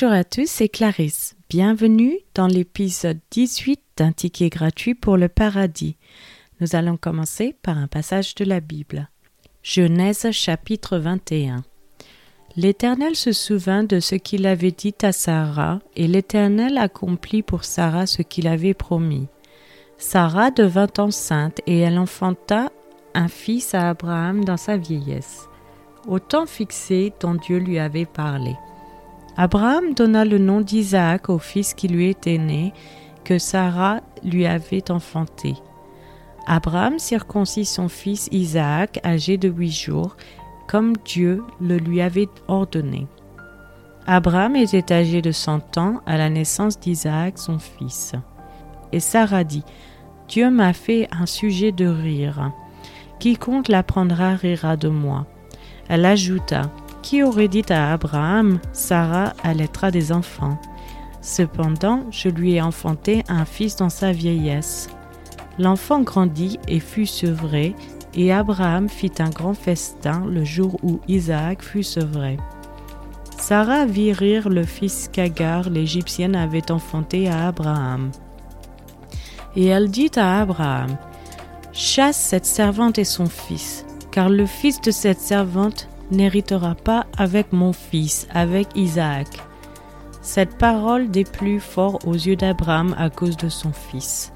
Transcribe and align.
Bonjour 0.00 0.16
à 0.16 0.22
tous, 0.22 0.48
c'est 0.48 0.68
Clarisse. 0.68 1.34
Bienvenue 1.50 2.20
dans 2.32 2.46
l'épisode 2.46 3.18
18 3.32 3.80
d'un 3.96 4.12
ticket 4.12 4.48
gratuit 4.48 4.94
pour 4.94 5.16
le 5.16 5.28
paradis. 5.28 5.96
Nous 6.60 6.76
allons 6.76 6.96
commencer 6.96 7.56
par 7.64 7.76
un 7.76 7.88
passage 7.88 8.36
de 8.36 8.44
la 8.44 8.60
Bible. 8.60 9.10
Genèse 9.64 10.30
chapitre 10.30 10.98
21. 10.98 11.64
L'Éternel 12.54 13.16
se 13.16 13.32
souvint 13.32 13.82
de 13.82 13.98
ce 13.98 14.14
qu'il 14.14 14.46
avait 14.46 14.70
dit 14.70 14.94
à 15.02 15.10
Sarah, 15.10 15.80
et 15.96 16.06
l'Éternel 16.06 16.78
accomplit 16.78 17.42
pour 17.42 17.64
Sarah 17.64 18.06
ce 18.06 18.22
qu'il 18.22 18.46
avait 18.46 18.74
promis. 18.74 19.26
Sarah 19.96 20.52
devint 20.52 20.92
enceinte, 20.98 21.60
et 21.66 21.80
elle 21.80 21.98
enfanta 21.98 22.70
un 23.14 23.26
fils 23.26 23.74
à 23.74 23.88
Abraham 23.88 24.44
dans 24.44 24.58
sa 24.58 24.76
vieillesse, 24.76 25.48
au 26.06 26.20
temps 26.20 26.46
fixé 26.46 27.12
dont 27.18 27.34
Dieu 27.34 27.58
lui 27.58 27.80
avait 27.80 28.06
parlé. 28.06 28.54
Abraham 29.40 29.94
donna 29.94 30.24
le 30.24 30.38
nom 30.38 30.60
d'Isaac 30.60 31.28
au 31.28 31.38
fils 31.38 31.72
qui 31.72 31.86
lui 31.86 32.08
était 32.08 32.38
né, 32.38 32.72
que 33.22 33.38
Sarah 33.38 34.00
lui 34.24 34.46
avait 34.46 34.90
enfanté. 34.90 35.54
Abraham 36.48 36.98
circoncit 36.98 37.64
son 37.64 37.88
fils 37.88 38.28
Isaac, 38.32 38.98
âgé 39.06 39.38
de 39.38 39.48
huit 39.48 39.70
jours, 39.70 40.16
comme 40.66 40.94
Dieu 41.04 41.44
le 41.60 41.76
lui 41.76 42.00
avait 42.00 42.26
ordonné. 42.48 43.06
Abraham 44.08 44.56
était 44.56 44.92
âgé 44.92 45.22
de 45.22 45.30
cent 45.30 45.78
ans 45.78 46.00
à 46.04 46.18
la 46.18 46.30
naissance 46.30 46.80
d'Isaac, 46.80 47.38
son 47.38 47.60
fils. 47.60 48.14
Et 48.90 48.98
Sarah 48.98 49.44
dit, 49.44 49.62
Dieu 50.26 50.50
m'a 50.50 50.72
fait 50.72 51.06
un 51.12 51.26
sujet 51.26 51.70
de 51.70 51.86
rire. 51.86 52.50
Quiconque 53.20 53.68
l'apprendra 53.68 54.34
rira 54.34 54.76
de 54.76 54.88
moi. 54.88 55.26
Elle 55.88 56.06
ajouta, 56.06 56.62
qui 57.08 57.22
aurait 57.22 57.48
dit 57.48 57.64
à 57.70 57.94
Abraham, 57.94 58.58
Sarah 58.74 59.32
allaitera 59.42 59.90
des 59.90 60.12
enfants 60.12 60.60
Cependant, 61.22 62.04
je 62.10 62.28
lui 62.28 62.56
ai 62.56 62.60
enfanté 62.60 63.24
un 63.28 63.46
fils 63.46 63.76
dans 63.76 63.88
sa 63.88 64.12
vieillesse. 64.12 64.90
L'enfant 65.58 66.02
grandit 66.02 66.58
et 66.68 66.80
fut 66.80 67.06
sevré, 67.06 67.74
et 68.12 68.30
Abraham 68.30 68.90
fit 68.90 69.12
un 69.20 69.30
grand 69.30 69.54
festin 69.54 70.22
le 70.26 70.44
jour 70.44 70.78
où 70.82 71.00
Isaac 71.08 71.62
fut 71.62 71.82
sevré. 71.82 72.36
Sarah 73.38 73.86
vit 73.86 74.12
rire 74.12 74.50
le 74.50 74.64
fils 74.64 75.08
qu'Agar 75.10 75.70
l'Égyptienne 75.70 76.36
avait 76.36 76.70
enfanté 76.70 77.26
à 77.26 77.48
Abraham. 77.48 78.10
Et 79.56 79.64
elle 79.64 79.90
dit 79.90 80.10
à 80.16 80.42
Abraham, 80.42 80.98
Chasse 81.72 82.18
cette 82.18 82.44
servante 82.44 82.98
et 82.98 83.04
son 83.04 83.30
fils, 83.30 83.86
car 84.10 84.28
le 84.28 84.44
fils 84.44 84.82
de 84.82 84.90
cette 84.90 85.20
servante 85.20 85.88
n'héritera 86.10 86.74
pas 86.74 87.06
avec 87.16 87.52
mon 87.52 87.72
fils, 87.72 88.26
avec 88.32 88.68
Isaac. 88.74 89.28
Cette 90.22 90.58
parole 90.58 91.10
déplut 91.10 91.60
fort 91.60 91.98
aux 92.06 92.14
yeux 92.14 92.36
d'Abraham 92.36 92.94
à 92.98 93.10
cause 93.10 93.36
de 93.36 93.48
son 93.48 93.72
fils. 93.72 94.32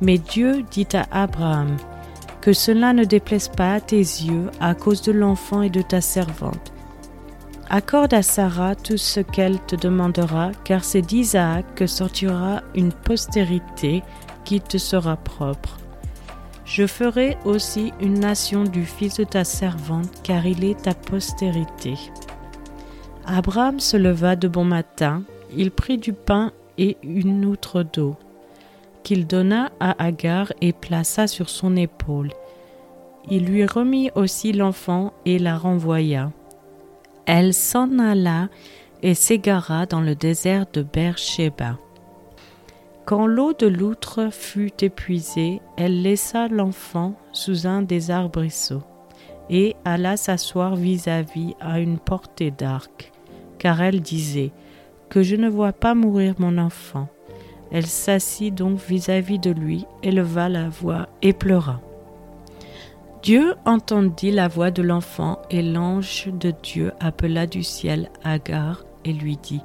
Mais 0.00 0.18
Dieu 0.18 0.64
dit 0.70 0.86
à 0.94 1.06
Abraham, 1.22 1.76
Que 2.40 2.52
cela 2.52 2.92
ne 2.92 3.04
déplaise 3.04 3.48
pas 3.48 3.74
à 3.74 3.80
tes 3.80 3.96
yeux 3.96 4.50
à 4.60 4.74
cause 4.74 5.02
de 5.02 5.12
l'enfant 5.12 5.62
et 5.62 5.70
de 5.70 5.82
ta 5.82 6.00
servante. 6.00 6.72
Accorde 7.70 8.14
à 8.14 8.22
Sarah 8.22 8.74
tout 8.74 8.96
ce 8.96 9.20
qu'elle 9.20 9.58
te 9.60 9.76
demandera, 9.76 10.52
car 10.64 10.84
c'est 10.84 11.02
d'Isaac 11.02 11.74
que 11.74 11.86
sortira 11.86 12.62
une 12.74 12.92
postérité 12.92 14.02
qui 14.44 14.60
te 14.60 14.78
sera 14.78 15.16
propre. 15.16 15.76
Je 16.68 16.86
ferai 16.86 17.38
aussi 17.46 17.94
une 17.98 18.20
nation 18.20 18.62
du 18.62 18.84
fils 18.84 19.16
de 19.16 19.24
ta 19.24 19.42
servante, 19.42 20.22
car 20.22 20.44
il 20.44 20.64
est 20.64 20.82
ta 20.82 20.92
postérité. 20.92 21.94
Abraham 23.24 23.80
se 23.80 23.96
leva 23.96 24.36
de 24.36 24.48
bon 24.48 24.64
matin, 24.64 25.22
il 25.56 25.70
prit 25.70 25.96
du 25.96 26.12
pain 26.12 26.52
et 26.76 26.98
une 27.02 27.46
outre 27.46 27.82
d'eau, 27.82 28.16
qu'il 29.02 29.26
donna 29.26 29.70
à 29.80 30.02
Agar 30.04 30.52
et 30.60 30.74
plaça 30.74 31.26
sur 31.26 31.48
son 31.48 31.74
épaule. 31.74 32.32
Il 33.30 33.46
lui 33.46 33.64
remit 33.64 34.10
aussi 34.14 34.52
l'enfant 34.52 35.14
et 35.24 35.38
la 35.38 35.56
renvoya. 35.56 36.32
Elle 37.24 37.54
s'en 37.54 37.98
alla 37.98 38.48
et 39.02 39.14
s'égara 39.14 39.86
dans 39.86 40.02
le 40.02 40.14
désert 40.14 40.66
de 40.74 40.82
Beersheba. 40.82 41.78
Quand 43.08 43.26
l'eau 43.26 43.54
de 43.54 43.66
l'outre 43.66 44.28
fut 44.30 44.84
épuisée, 44.84 45.62
elle 45.78 46.02
laissa 46.02 46.46
l'enfant 46.46 47.14
sous 47.32 47.66
un 47.66 47.80
des 47.80 48.10
arbrisseaux 48.10 48.82
et 49.48 49.76
alla 49.86 50.18
s'asseoir 50.18 50.76
vis-à-vis 50.76 51.54
à 51.58 51.80
une 51.80 51.98
portée 51.98 52.50
d'arc, 52.50 53.10
car 53.58 53.80
elle 53.80 54.02
disait 54.02 54.52
Que 55.08 55.22
je 55.22 55.36
ne 55.36 55.48
vois 55.48 55.72
pas 55.72 55.94
mourir 55.94 56.34
mon 56.36 56.58
enfant. 56.58 57.08
Elle 57.72 57.86
s'assit 57.86 58.54
donc 58.54 58.78
vis-à-vis 58.78 59.38
de 59.38 59.52
lui, 59.52 59.86
éleva 60.02 60.50
la 60.50 60.68
voix 60.68 61.08
et 61.22 61.32
pleura. 61.32 61.80
Dieu 63.22 63.54
entendit 63.64 64.32
la 64.32 64.48
voix 64.48 64.70
de 64.70 64.82
l'enfant 64.82 65.40
et 65.48 65.62
l'ange 65.62 66.26
de 66.26 66.52
Dieu 66.62 66.92
appela 67.00 67.46
du 67.46 67.62
ciel 67.62 68.10
Agar 68.22 68.84
et 69.06 69.14
lui 69.14 69.38
dit 69.38 69.62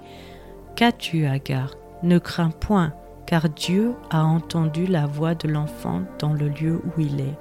Qu'as-tu, 0.77 1.25
Agar? 1.25 1.75
Ne 2.03 2.19
crains 2.19 2.51
point 2.51 2.93
car 3.25 3.49
Dieu 3.49 3.95
a 4.09 4.23
entendu 4.23 4.85
la 4.85 5.05
voix 5.05 5.35
de 5.35 5.47
l'enfant 5.47 6.01
dans 6.19 6.33
le 6.33 6.49
lieu 6.49 6.81
où 6.85 6.99
il 6.99 7.21
est. 7.21 7.37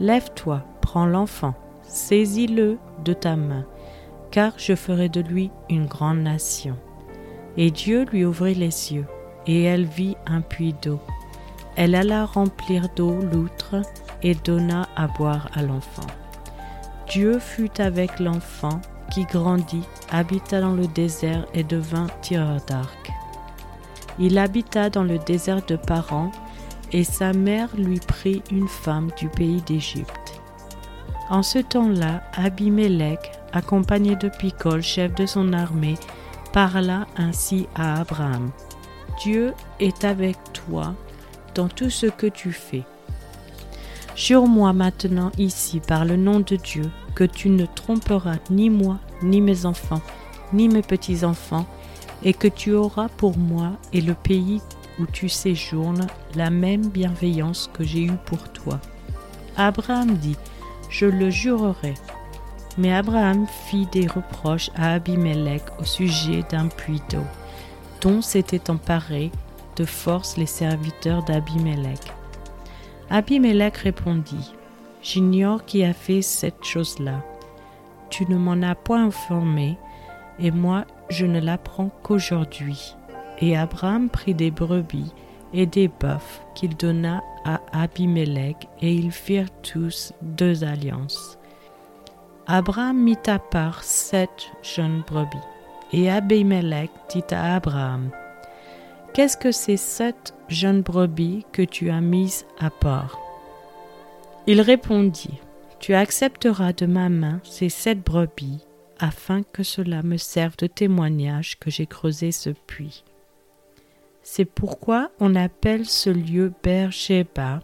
Lève-toi, 0.00 0.62
prends 0.80 1.06
l'enfant, 1.06 1.54
saisis-le 1.82 2.78
de 3.04 3.12
ta 3.12 3.36
main, 3.36 3.64
car 4.30 4.52
je 4.56 4.74
ferai 4.74 5.08
de 5.08 5.20
lui 5.20 5.50
une 5.68 5.86
grande 5.86 6.20
nation. 6.20 6.76
Et 7.56 7.70
Dieu 7.70 8.04
lui 8.04 8.24
ouvrit 8.24 8.54
les 8.54 8.92
yeux, 8.92 9.06
et 9.46 9.64
elle 9.64 9.86
vit 9.86 10.16
un 10.26 10.40
puits 10.40 10.76
d'eau. 10.82 11.00
Elle 11.76 11.94
alla 11.94 12.24
remplir 12.24 12.88
d'eau 12.94 13.18
l'outre 13.32 13.76
et 14.22 14.34
donna 14.34 14.88
à 14.96 15.06
boire 15.06 15.48
à 15.54 15.62
l'enfant. 15.62 16.06
Dieu 17.08 17.38
fut 17.38 17.80
avec 17.80 18.20
l'enfant 18.20 18.80
qui 19.10 19.24
grandit, 19.24 19.86
habita 20.10 20.60
dans 20.60 20.74
le 20.74 20.86
désert 20.86 21.46
et 21.54 21.64
devint 21.64 22.08
tireur 22.20 22.60
d'arc. 22.66 23.10
Il 24.18 24.38
habita 24.38 24.90
dans 24.90 25.04
le 25.04 25.18
désert 25.18 25.64
de 25.66 25.76
Paran, 25.76 26.32
et 26.92 27.04
sa 27.04 27.32
mère 27.32 27.68
lui 27.76 28.00
prit 28.00 28.42
une 28.50 28.68
femme 28.68 29.10
du 29.18 29.28
pays 29.28 29.62
d'Égypte. 29.62 30.40
En 31.30 31.42
ce 31.42 31.58
temps-là, 31.58 32.22
Abimelech, 32.34 33.32
accompagné 33.52 34.16
de 34.16 34.28
Picol, 34.28 34.82
chef 34.82 35.14
de 35.14 35.26
son 35.26 35.52
armée, 35.52 35.96
parla 36.52 37.06
ainsi 37.16 37.66
à 37.74 38.00
Abraham. 38.00 38.50
Dieu 39.20 39.52
est 39.80 40.04
avec 40.04 40.36
toi 40.52 40.94
dans 41.54 41.68
tout 41.68 41.90
ce 41.90 42.06
que 42.06 42.26
tu 42.26 42.52
fais. 42.52 42.84
Jure-moi 44.16 44.72
maintenant 44.72 45.30
ici 45.38 45.80
par 45.80 46.04
le 46.04 46.16
nom 46.16 46.40
de 46.40 46.56
Dieu 46.56 46.90
que 47.14 47.24
tu 47.24 47.50
ne 47.50 47.66
tromperas 47.66 48.38
ni 48.50 48.70
moi, 48.70 48.98
ni 49.22 49.40
mes 49.40 49.66
enfants, 49.66 50.00
ni 50.52 50.68
mes 50.68 50.82
petits-enfants, 50.82 51.66
et 52.22 52.32
que 52.32 52.48
tu 52.48 52.72
auras 52.72 53.08
pour 53.08 53.36
moi 53.38 53.72
et 53.92 54.00
le 54.00 54.14
pays 54.14 54.60
où 54.98 55.06
tu 55.06 55.28
séjournes 55.28 56.06
la 56.34 56.50
même 56.50 56.88
bienveillance 56.88 57.70
que 57.72 57.84
j'ai 57.84 58.04
eue 58.04 58.18
pour 58.26 58.48
toi. 58.50 58.80
Abraham 59.56 60.14
dit, 60.14 60.36
Je 60.90 61.06
le 61.06 61.30
jurerai. 61.30 61.94
Mais 62.76 62.94
Abraham 62.94 63.46
fit 63.66 63.86
des 63.86 64.06
reproches 64.06 64.70
à 64.76 64.94
Abimelech 64.94 65.62
au 65.80 65.84
sujet 65.84 66.44
d'un 66.48 66.68
puits 66.68 67.02
d'eau, 67.10 67.24
dont 68.00 68.22
s'étaient 68.22 68.70
emparés 68.70 69.32
de 69.76 69.84
force 69.84 70.36
les 70.36 70.46
serviteurs 70.46 71.24
d'Abimelech. 71.24 72.12
Abimelech 73.10 73.78
répondit, 73.78 74.54
J'ignore 75.02 75.64
qui 75.64 75.84
a 75.84 75.92
fait 75.92 76.22
cette 76.22 76.64
chose-là. 76.64 77.24
Tu 78.10 78.26
ne 78.26 78.36
m'en 78.36 78.62
as 78.62 78.74
point 78.74 79.06
informé, 79.06 79.76
et 80.38 80.50
moi 80.50 80.84
je 81.08 81.26
ne 81.26 81.40
l'apprends 81.40 81.90
qu'aujourd'hui. 82.02 82.94
Et 83.40 83.56
Abraham 83.56 84.08
prit 84.08 84.34
des 84.34 84.50
brebis 84.50 85.12
et 85.52 85.66
des 85.66 85.88
bœufs 85.88 86.42
qu'il 86.54 86.76
donna 86.76 87.22
à 87.44 87.60
Abimelech, 87.72 88.68
et 88.80 88.92
ils 88.92 89.12
firent 89.12 89.50
tous 89.62 90.12
deux 90.20 90.64
alliances. 90.64 91.38
Abraham 92.46 93.02
mit 93.02 93.18
à 93.26 93.38
part 93.38 93.82
sept 93.82 94.50
jeunes 94.62 95.02
brebis, 95.06 95.36
et 95.92 96.10
Abimelech 96.10 96.90
dit 97.10 97.24
à 97.30 97.56
Abraham, 97.56 98.10
Qu'est-ce 99.14 99.36
que 99.36 99.52
ces 99.52 99.76
sept 99.76 100.34
jeunes 100.48 100.82
brebis 100.82 101.46
que 101.52 101.62
tu 101.62 101.90
as 101.90 102.00
mises 102.00 102.44
à 102.58 102.70
part? 102.70 103.18
Il 104.46 104.60
répondit, 104.60 105.40
Tu 105.80 105.94
accepteras 105.94 106.72
de 106.72 106.86
ma 106.86 107.08
main 107.08 107.40
ces 107.42 107.68
sept 107.68 108.04
brebis, 108.04 108.64
afin 108.98 109.42
que 109.42 109.62
cela 109.62 110.02
me 110.02 110.16
serve 110.16 110.56
de 110.56 110.66
témoignage 110.66 111.58
que 111.58 111.70
j'ai 111.70 111.86
creusé 111.86 112.32
ce 112.32 112.50
puits. 112.50 113.04
C'est 114.22 114.44
pourquoi 114.44 115.10
on 115.20 115.34
appelle 115.34 115.86
ce 115.86 116.10
lieu 116.10 116.52
Beersheba, 116.62 117.60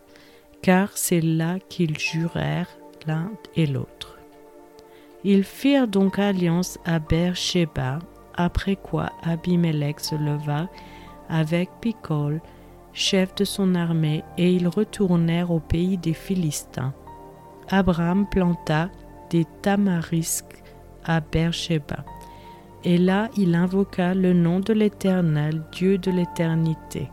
car 0.62 0.96
c'est 0.96 1.20
là 1.20 1.58
qu'ils 1.68 1.98
jurèrent 1.98 2.74
l'un 3.06 3.30
et 3.54 3.66
l'autre. 3.66 4.18
Ils 5.24 5.44
firent 5.44 5.88
donc 5.88 6.18
alliance 6.18 6.78
à 6.84 6.98
Beersheba, 6.98 7.98
après 8.34 8.76
quoi 8.76 9.10
Abimelech 9.22 10.00
se 10.00 10.14
leva 10.14 10.68
avec 11.28 11.70
Picol, 11.80 12.40
chef 12.92 13.34
de 13.34 13.44
son 13.44 13.74
armée, 13.74 14.22
et 14.38 14.52
ils 14.52 14.68
retournèrent 14.68 15.50
au 15.50 15.60
pays 15.60 15.98
des 15.98 16.14
Philistins. 16.14 16.94
Abraham 17.68 18.26
planta 18.28 18.90
des 19.30 19.44
tamarisques 19.62 20.63
à 21.04 21.20
Beersheba. 21.20 22.04
Et 22.84 22.98
là 22.98 23.30
il 23.36 23.54
invoqua 23.54 24.14
le 24.14 24.32
nom 24.32 24.60
de 24.60 24.72
l'Éternel, 24.72 25.62
Dieu 25.72 25.98
de 25.98 26.10
l'éternité. 26.10 27.08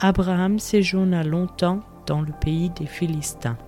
Abraham 0.00 0.58
séjourna 0.58 1.24
longtemps 1.24 1.80
dans 2.06 2.22
le 2.22 2.32
pays 2.40 2.70
des 2.70 2.86
Philistins. 2.86 3.58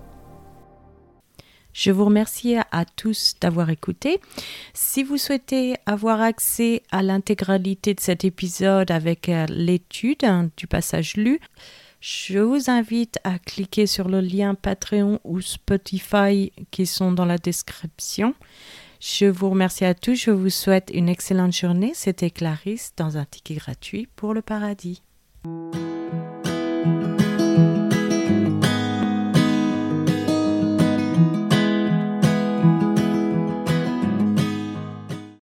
Je 1.73 1.91
vous 1.91 2.05
remercie 2.05 2.55
à 2.71 2.85
tous 2.85 3.33
d'avoir 3.41 3.71
écouté. 3.71 4.21
Si 4.73 5.03
vous 5.03 5.17
souhaitez 5.17 5.75
avoir 5.87 6.21
accès 6.21 6.83
à 6.91 7.01
l'intégralité 7.01 7.95
de 7.95 7.99
cet 7.99 8.23
épisode 8.23 8.91
avec 8.91 9.27
euh, 9.27 9.47
l'étude 9.49 10.23
hein, 10.23 10.49
du 10.55 10.67
passage 10.67 11.17
lu, 11.17 11.39
je 11.99 12.37
vous 12.37 12.69
invite 12.69 13.17
à 13.23 13.39
cliquer 13.39 13.87
sur 13.87 14.07
le 14.07 14.21
lien 14.21 14.53
Patreon 14.53 15.19
ou 15.23 15.41
Spotify 15.41 16.51
qui 16.69 16.85
sont 16.85 17.11
dans 17.11 17.25
la 17.25 17.39
description. 17.39 18.35
Je 19.05 19.25
vous 19.25 19.49
remercie 19.49 19.83
à 19.83 19.93
tous. 19.93 20.15
Je 20.15 20.31
vous 20.31 20.49
souhaite 20.49 20.89
une 20.93 21.09
excellente 21.09 21.53
journée. 21.53 21.91
C'était 21.93 22.29
Clarisse 22.29 22.93
dans 22.95 23.17
un 23.17 23.25
ticket 23.25 23.55
gratuit 23.55 24.07
pour 24.15 24.33
le 24.33 24.41
paradis. 24.41 25.03